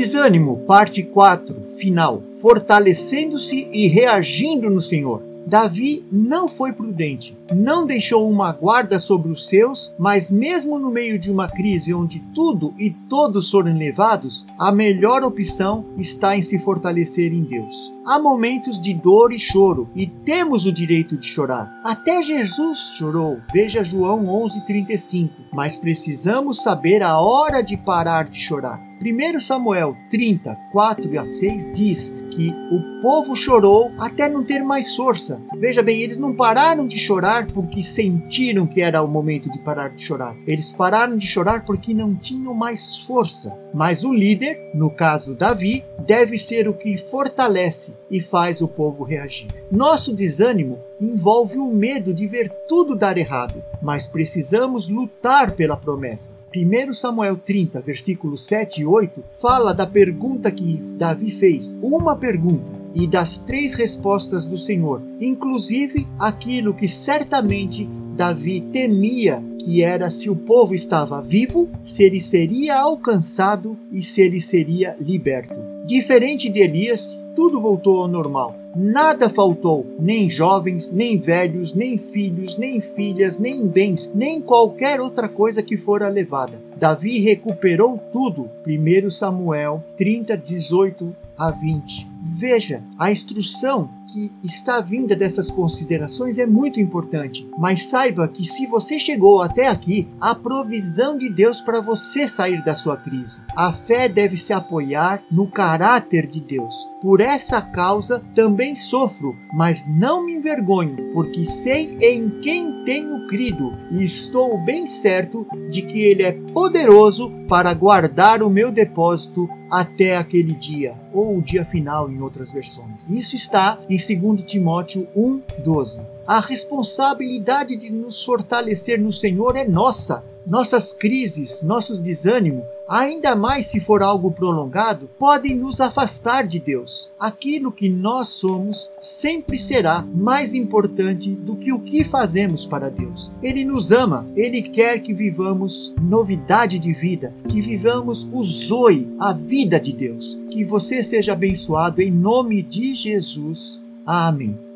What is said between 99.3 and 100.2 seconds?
até aqui,